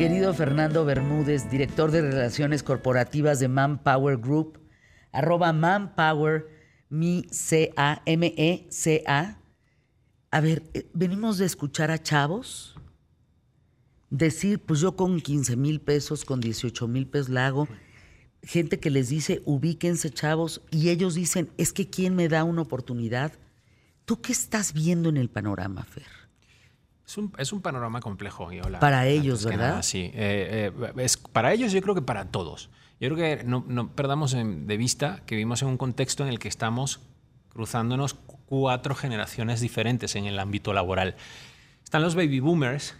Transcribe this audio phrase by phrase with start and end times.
[0.00, 4.58] Querido Fernando Bermúdez, director de Relaciones Corporativas de Manpower Group,
[5.12, 6.46] arroba Manpower,
[6.88, 7.82] mi C-A-M-E-C-A.
[10.30, 12.78] A ver, eh, venimos de escuchar a chavos
[14.08, 17.68] decir, pues yo con 15 mil pesos, con 18 mil pesos la hago.
[18.42, 22.62] Gente que les dice, ubíquense chavos, y ellos dicen, es que ¿quién me da una
[22.62, 23.32] oportunidad?
[24.04, 26.20] ¿Tú qué estás viendo en el panorama, Fer?
[27.38, 29.82] Es un, panorama complejo, y Para ellos, ¿verdad?
[29.82, 30.12] sí.
[30.14, 32.70] Eh, eh, es, para ellos, yo creo que para todos.
[33.00, 36.48] Yo creo que no, perdamos de vista que vivimos en un contexto en el que
[36.48, 37.00] estamos
[37.48, 41.16] cruzándonos cuatro generaciones diferentes en el ámbito laboral.
[41.82, 42.94] Están los baby boomers,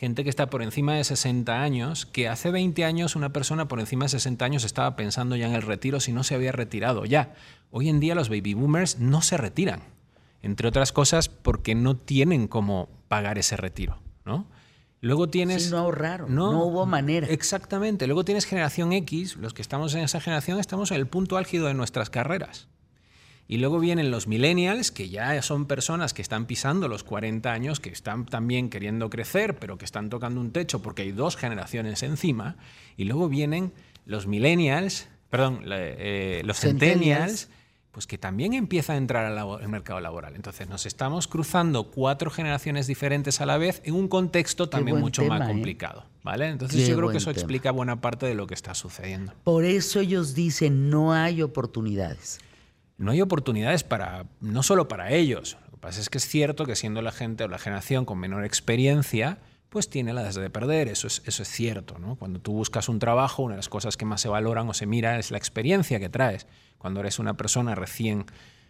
[0.00, 3.80] gente que está por encima de 60 años, que hace 20 años una persona por
[3.80, 7.04] encima de 60 años estaba pensando ya en el retiro si no se había retirado
[7.04, 7.34] ya.
[7.70, 9.82] Hoy en día los baby boomers no se retiran,
[10.40, 14.46] entre otras cosas porque no tienen cómo pagar ese retiro, ¿no?
[15.02, 15.64] Luego tienes...
[15.64, 17.26] Sí, no ahorraron, no, hubo manera.
[17.26, 18.06] Exactamente.
[18.06, 21.66] Luego tienes generación X, los que estamos en esa generación estamos en el punto álgido
[21.66, 22.69] de nuestras carreras.
[23.50, 27.80] Y luego vienen los millennials, que ya son personas que están pisando los 40 años,
[27.80, 32.04] que están también queriendo crecer, pero que están tocando un techo porque hay dos generaciones
[32.04, 32.54] encima.
[32.96, 33.72] Y luego vienen
[34.06, 37.48] los millennials, perdón, eh, los centennials
[37.90, 40.36] pues que también empieza a entrar al, mercado laboral.
[40.36, 45.24] Entonces nos estamos cruzando cuatro generaciones diferentes a la vez en un contexto también mucho
[45.24, 45.52] más ¿eh?
[45.52, 46.04] complicado.
[46.22, 46.50] ¿vale?
[46.50, 49.32] Entonces yo creo que eso explica buena parte de lo que está sucediendo.
[49.42, 52.38] Por eso ellos dicen no hay oportunidades.
[53.00, 55.56] No hay oportunidades para, no solo para ellos.
[55.64, 58.18] Lo que pasa es que es cierto que siendo la gente o la generación con
[58.18, 59.38] menor experiencia,
[59.70, 61.96] pues tiene las de perder, eso es, eso es cierto.
[62.18, 64.84] Cuando tú buscas un trabajo, una de las cosas que más se valoran o se
[64.84, 66.46] mira es la experiencia que traes.
[66.76, 68.26] Cuando eres una persona recién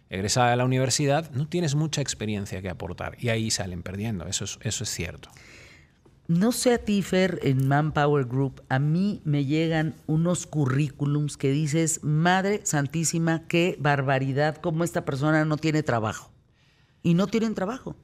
[0.09, 4.45] egresada de la universidad, no tienes mucha experiencia que aportar y ahí salen perdiendo, eso
[4.45, 5.29] es, eso es cierto.
[6.31, 11.51] No sé a ti, Fer, en Manpower Group, a mí me llegan unos currículums que
[11.51, 16.31] dices, Madre Santísima, qué barbaridad, cómo esta persona no tiene trabajo.
[17.03, 17.97] Y no tienen trabajo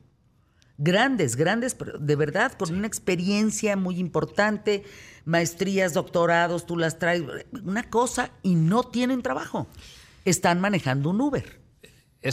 [0.77, 4.83] grandes, grandes, de verdad, con una experiencia muy importante,
[5.23, 7.23] maestrías, doctorados, tú las traes,
[7.63, 9.67] una cosa, y no tienen trabajo.
[10.25, 11.61] Están manejando un Uber.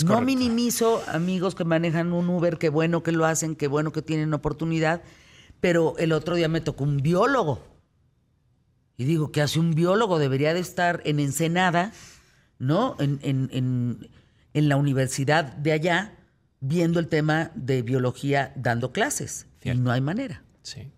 [0.05, 4.03] no minimizo amigos que manejan un Uber, qué bueno que lo hacen, qué bueno que
[4.03, 5.03] tienen oportunidad,
[5.65, 7.59] pero el otro día me tocó un biólogo.
[8.99, 10.19] Y digo, ¿qué hace un biólogo?
[10.19, 11.91] Debería de estar en Ensenada,
[12.59, 12.97] ¿no?
[12.99, 14.11] En, en,
[14.53, 16.19] en la universidad de allá,
[16.61, 19.47] viendo el tema de biología dando clases.
[19.63, 20.43] Y no hay manera.
[20.61, 20.93] Sí.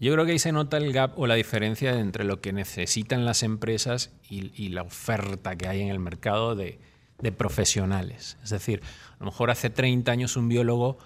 [0.00, 3.26] Yo creo que ahí se nota el gap o la diferencia entre lo que necesitan
[3.26, 6.78] las empresas y, la oferta que hay en el mercado de,
[7.18, 8.38] de, profesionales.
[8.42, 8.80] Es decir,
[9.12, 10.96] a lo mejor hace 30 años un biólogo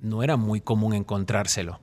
[0.00, 1.80] no era muy común encontrárselo.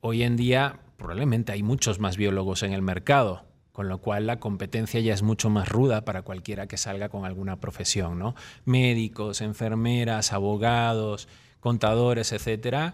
[0.00, 4.40] Hoy en día probablemente hay muchos más biólogos en el mercado con lo cual la
[4.40, 8.34] competencia ya es mucho más ruda para cualquiera que salga con alguna profesión, ¿no?
[8.66, 11.28] Médicos, enfermeras, abogados,
[11.60, 12.92] contadores, etcétera.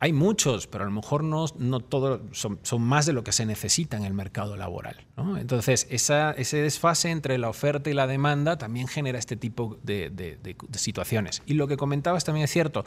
[0.00, 3.46] Hay muchos, pero a lo mejor no, no todos son, más de lo que se
[3.46, 5.06] necesita en el mercado laboral.
[5.38, 10.78] Entonces, ese desfase entre la oferta y la demanda también genera este tipo de, de
[10.78, 11.42] situaciones.
[11.46, 12.84] Y lo que comentabas también es cierto.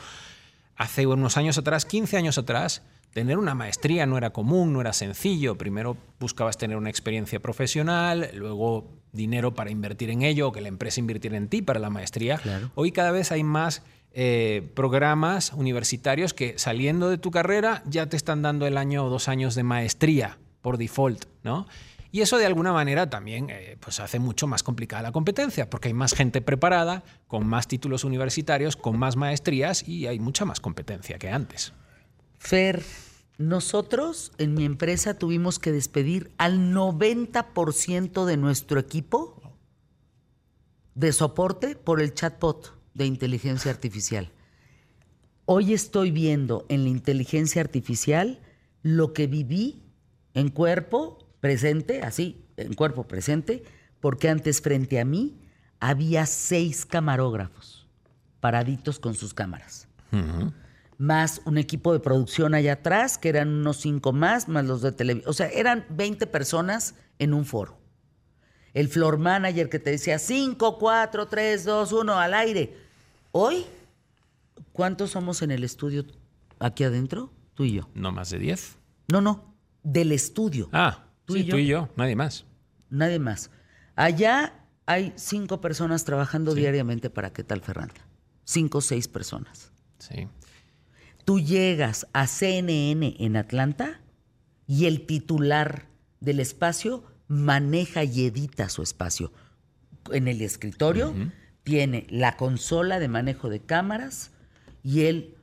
[0.78, 2.82] Hace unos años atrás, 15 años atrás,
[3.14, 5.58] Tener una maestría no era común, no era sencillo.
[5.58, 10.70] Primero buscabas tener una experiencia profesional, luego dinero para invertir en ello, o que la
[10.70, 12.40] empresa invirtiera en ti para la maestría.
[12.74, 13.84] Hoy cada vez hay más
[14.14, 19.10] eh, programas universitarios que saliendo de tu carrera ya te están dando el año o
[19.10, 21.68] dos años de maestría por default, ¿no?
[22.14, 25.88] Y eso de alguna manera también eh, pues hace mucho más complicada la competencia, porque
[25.88, 30.60] hay más gente preparada, con más títulos universitarios, con más maestrías y hay mucha más
[30.60, 31.74] competencia que antes.
[32.42, 32.84] Fer,
[33.38, 39.40] nosotros en mi empresa tuvimos que despedir al 90% de nuestro equipo
[40.96, 44.32] de soporte por el chatbot de inteligencia artificial.
[45.46, 48.42] Hoy estoy viendo en la inteligencia artificial
[48.82, 49.84] lo que viví
[50.34, 53.64] en cuerpo presente, así, en cuerpo presente,
[54.00, 55.40] porque antes frente a mí
[55.80, 57.88] había seis camarógrafos
[58.40, 59.88] paraditos con sus cámaras
[61.02, 64.92] más un equipo de producción allá atrás, que eran unos cinco más, más los de
[64.92, 65.32] televisión.
[65.32, 67.80] O sea, eran 20 personas en un foro.
[68.76, 72.78] El floor manager que te decía 5, 4, 3, 2, 1 al aire.
[73.32, 73.66] Hoy,
[74.74, 76.06] ¿cuántos somos en el estudio
[76.60, 77.34] aquí adentro?
[77.56, 77.90] Tú y yo.
[77.96, 78.78] No más de 10.
[79.08, 80.70] No, no, del estudio.
[80.72, 81.56] Ah, tú, y, yo.
[81.56, 82.46] tú y yo, nadie más.
[82.92, 83.50] Nadie más.
[83.96, 84.54] Allá
[84.86, 88.06] hay cinco personas trabajando diariamente para qué tal, Fernanda.
[88.44, 89.72] Cinco o seis personas.
[89.98, 90.28] Sí.
[91.26, 94.02] Tú llegas a CNN en Atlanta
[94.68, 95.88] y el titular
[96.20, 99.32] del espacio maneja y edita su espacio.
[100.12, 101.14] En el escritorio
[101.64, 104.32] tiene la consola de manejo de cámaras
[104.84, 105.38] y él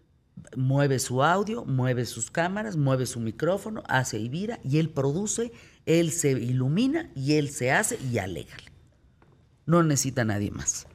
[0.56, 5.52] mueve su audio, mueve sus cámaras, mueve su micrófono, hace y vira y él produce,
[5.86, 8.56] él se ilumina y él se hace y alega.
[9.66, 10.86] No necesita nadie más.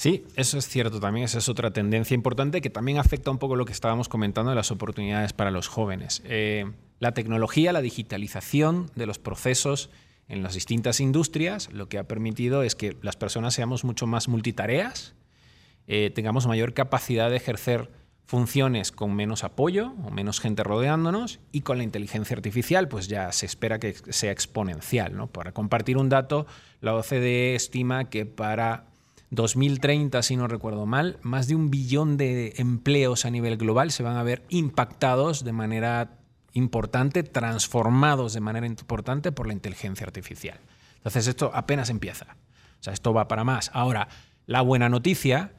[0.00, 3.54] Sí, eso es cierto también, esa es otra tendencia importante que también afecta un poco
[3.54, 6.22] lo que estábamos comentando de las oportunidades para los jóvenes.
[6.24, 9.90] Eh, la tecnología, la digitalización de los procesos
[10.26, 14.26] en las distintas industrias, lo que ha permitido es que las personas seamos mucho más
[14.26, 15.12] multitareas,
[15.86, 17.90] eh, tengamos mayor capacidad de ejercer
[18.24, 23.30] funciones con menos apoyo o menos gente rodeándonos y con la inteligencia artificial pues ya
[23.32, 25.14] se espera que sea exponencial.
[25.14, 25.26] ¿no?
[25.26, 26.46] Para compartir un dato,
[26.80, 28.89] la OCDE estima que para
[29.30, 34.02] 2030, si no recuerdo mal, más de un billón de empleos a nivel global se
[34.02, 36.18] van a ver impactados de manera
[36.52, 40.58] importante, transformados de manera importante por la inteligencia artificial.
[40.96, 42.36] Entonces esto apenas empieza.
[42.80, 43.70] O sea, esto va para más.
[43.72, 44.08] Ahora,
[44.46, 45.52] la buena noticia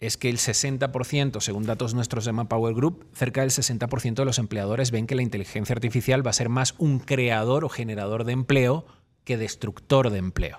[0.00, 4.40] es que el 60%, según datos nuestros de Power Group, cerca del 60% de los
[4.40, 8.32] empleadores ven que la inteligencia artificial va a ser más un creador o generador de
[8.32, 8.84] empleo
[9.22, 10.58] que destructor de empleo.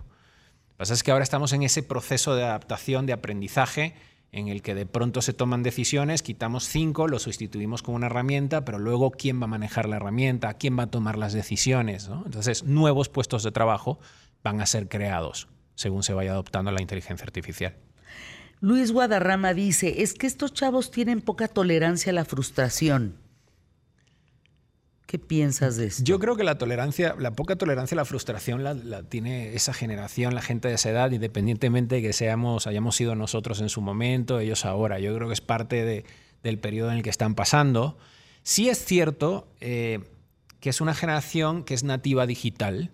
[0.73, 3.95] Lo que pasa es que ahora estamos en ese proceso de adaptación, de aprendizaje,
[4.31, 8.65] en el que de pronto se toman decisiones, quitamos cinco, lo sustituimos con una herramienta,
[8.65, 12.09] pero luego quién va a manejar la herramienta, quién va a tomar las decisiones.
[12.25, 13.99] Entonces, nuevos puestos de trabajo
[14.43, 17.75] van a ser creados según se vaya adoptando la inteligencia artificial.
[18.59, 23.17] Luis Guadarrama dice, es que estos chavos tienen poca tolerancia a la frustración.
[25.05, 26.03] ¿Qué piensas de esto?
[26.03, 30.33] Yo creo que la tolerancia, la poca tolerancia a la frustración la, tiene esa generación,
[30.33, 34.39] la gente de esa edad, independientemente de que seamos, hayamos sido nosotros en su momento,
[34.39, 34.99] ellos ahora.
[34.99, 36.05] Yo creo que es parte
[36.41, 37.97] del periodo en el que están pasando.
[38.43, 39.99] Sí es cierto eh,
[40.59, 42.91] que es una generación que es nativa digital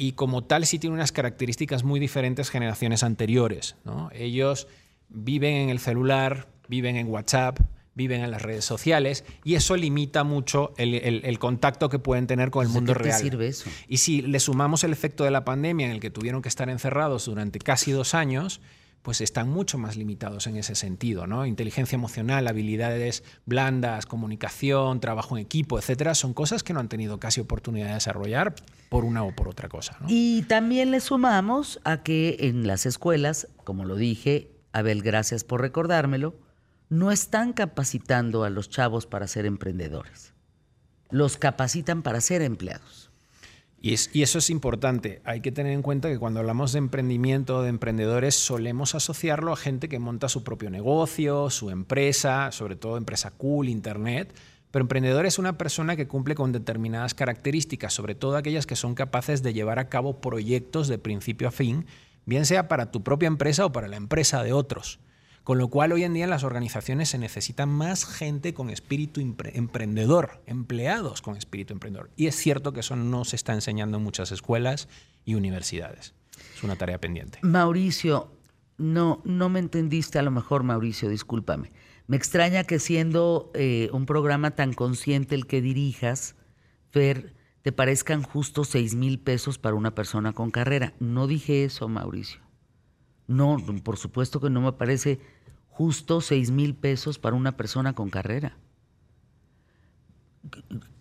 [0.00, 3.74] y como tal sí tiene unas características muy diferentes generaciones anteriores.
[4.12, 4.68] Ellos
[5.08, 7.58] viven en el celular, viven en WhatsApp,
[7.98, 12.64] viven en las redes sociales y eso limita mucho el, contacto que pueden tener con
[12.64, 13.20] el mundo qué real.
[13.20, 13.68] sirve eso?
[13.88, 16.70] Y si le sumamos el efecto de la pandemia en el que tuvieron que estar
[16.70, 18.60] encerrados durante casi dos años,
[19.02, 21.44] pues están mucho más limitados en ese sentido, ¿no?
[21.44, 27.18] Inteligencia emocional, habilidades blandas, comunicación, trabajo en equipo, etcétera, son cosas que no han tenido
[27.18, 28.54] casi oportunidad de desarrollar
[28.90, 29.96] por una o por otra cosa.
[30.06, 35.60] Y también le sumamos a que en las escuelas, como lo dije, Abel, gracias por
[35.62, 36.34] recordármelo,
[36.88, 40.32] no están capacitando a los chavos para ser emprendedores.
[41.10, 43.10] Los capacitan para ser empleados.
[43.80, 45.20] Y, eso es importante.
[45.24, 49.56] Hay que tener en cuenta que cuando hablamos de emprendimiento, de emprendedores, solemos asociarlo a
[49.56, 54.34] gente que monta su propio negocio, su empresa, sobre todo empresa cool, internet.
[54.72, 58.94] Pero emprendedor es una persona que cumple con determinadas características, sobre todo aquellas que son
[58.94, 61.86] capaces de llevar a cabo proyectos de principio a fin,
[62.26, 64.98] bien sea para tu propia empresa o para la empresa de otros.
[65.48, 69.22] Con lo cual hoy en día en las organizaciones se necesita más gente con espíritu
[69.22, 72.10] emprendedor, empleados con espíritu emprendedor.
[72.16, 74.90] Y es cierto que eso no se está enseñando en muchas escuelas
[75.24, 76.12] y universidades.
[76.54, 77.38] Es una tarea pendiente.
[77.40, 78.30] Mauricio,
[78.76, 81.70] no, no me entendiste a lo mejor, Mauricio, discúlpame.
[82.06, 86.36] Me extraña que siendo eh, un programa tan consciente el que dirijas,
[86.90, 90.92] Fer, te parezcan justos seis mil pesos para una persona con carrera.
[91.00, 92.42] No dije eso, Mauricio.
[93.28, 95.20] No, por supuesto que no me parece
[95.78, 98.56] justo seis mil pesos para una persona con carrera.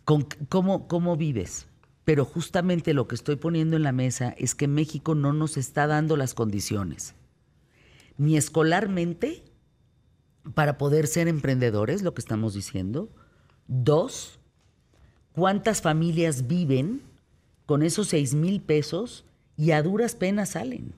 [0.06, 1.66] ¿Cómo, ¿Cómo vives?
[2.06, 5.88] Pero justamente lo que estoy poniendo en la mesa es que México no nos está
[5.88, 7.16] dando las condiciones,
[8.20, 9.44] ni escolarmente,
[10.54, 13.10] para poder ser emprendedores, lo que estamos diciendo.
[13.68, 14.38] Dos,
[15.32, 17.02] ¿cuántas familias viven
[17.66, 19.26] con esos seis mil pesos
[19.58, 20.94] y a duras penas salen?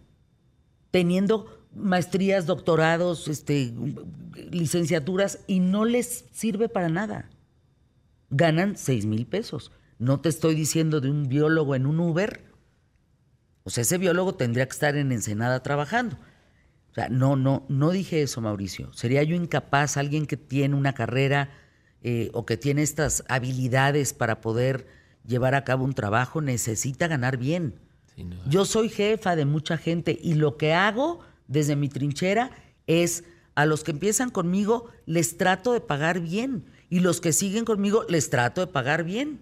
[0.91, 3.73] Teniendo maestrías, doctorados, este,
[4.51, 7.29] licenciaturas y no les sirve para nada.
[8.29, 9.71] Ganan seis mil pesos.
[9.97, 12.43] No te estoy diciendo de un biólogo en un Uber.
[13.63, 16.17] O sea, ese biólogo tendría que estar en Ensenada trabajando.
[16.91, 18.91] O sea, no, no, no dije eso, Mauricio.
[18.93, 21.51] Sería yo incapaz, alguien que tiene una carrera
[22.01, 24.87] eh, o que tiene estas habilidades para poder
[25.25, 27.75] llevar a cabo un trabajo, necesita ganar bien.
[28.47, 32.51] Yo soy jefa de mucha gente y lo que hago desde mi trinchera
[32.87, 33.25] es
[33.55, 38.05] a los que empiezan conmigo les trato de pagar bien y los que siguen conmigo
[38.07, 39.41] les trato de pagar bien.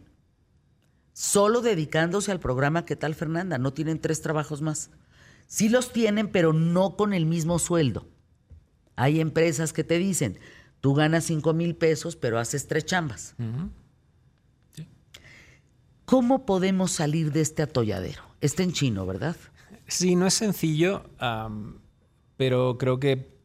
[1.14, 3.58] Solo dedicándose al programa ¿Qué tal Fernanda?
[3.60, 4.90] No tienen tres trabajos más.
[5.46, 8.08] Sí los tienen, pero no con el mismo sueldo.
[8.96, 10.40] Hay empresas que te dicen,
[10.82, 13.36] tú ganas 5 mil pesos, pero haces tres chambas.
[16.06, 18.24] ¿Cómo podemos salir de este atolladero?
[18.42, 19.36] Está en chino, ¿verdad?
[19.88, 21.10] Sí, no es sencillo,
[22.38, 23.38] pero creo que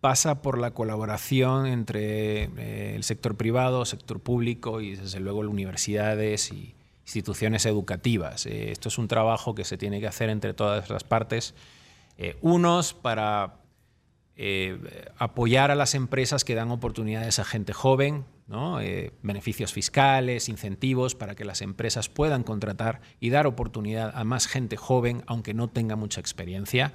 [0.00, 6.52] pasa por la colaboración entre eh, el sector privado, sector público y desde luego universidades
[6.52, 8.46] y instituciones educativas.
[8.46, 11.54] Eh, esto es un trabajo que se tiene que hacer entre todas las partes.
[12.16, 13.56] Eh, unos para
[15.18, 18.24] apoyar a las empresas que dan oportunidades a gente joven,
[19.20, 24.76] beneficios fiscales, incentivos para que las empresas puedan contratar y dar oportunidad a más gente
[24.76, 26.92] joven, aunque no tenga mucha experiencia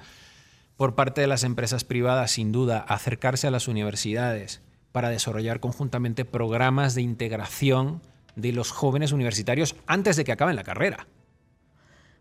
[0.76, 4.62] por parte de las empresas privadas, sin duda, acercarse a las universidades
[4.92, 8.02] para desarrollar conjuntamente programas de integración
[8.36, 11.06] de los jóvenes universitarios antes de que acaben la carrera.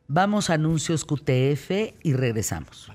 [0.07, 1.71] Vamos a anuncios QTF
[2.03, 2.91] y regresamos.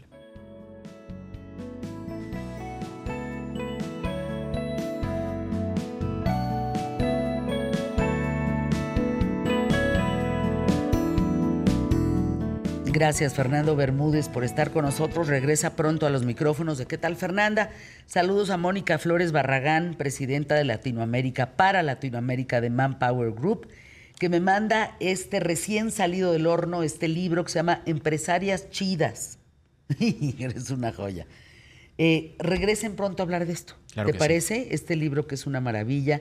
[12.98, 15.28] Gracias Fernando Bermúdez por estar con nosotros.
[15.28, 17.70] Regresa pronto a los micrófonos de ¿Qué tal Fernanda?
[18.06, 23.68] Saludos a Mónica Flores Barragán, presidenta de Latinoamérica para Latinoamérica de Manpower Group,
[24.18, 29.38] que me manda este recién salido del horno, este libro que se llama Empresarias Chidas.
[30.00, 31.28] Eres una joya.
[31.98, 33.74] Eh, regresen pronto a hablar de esto.
[33.94, 34.74] ¿Te parece?
[34.74, 36.20] Este libro que es una maravilla.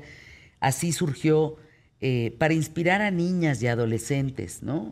[0.60, 1.58] Así surgió
[2.00, 4.92] eh, para inspirar a niñas y adolescentes, ¿no?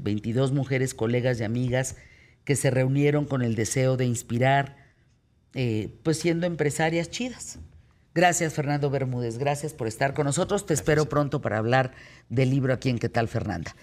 [0.00, 1.96] 22 mujeres, colegas y amigas
[2.44, 4.76] que se reunieron con el deseo de inspirar,
[5.54, 7.58] eh, pues siendo empresarias chidas.
[8.14, 9.36] Gracias, Fernando Bermúdez.
[9.36, 10.64] Gracias por estar con nosotros.
[10.64, 11.92] Te espero pronto para hablar
[12.30, 13.76] del libro aquí en ¿Qué tal, Fernanda?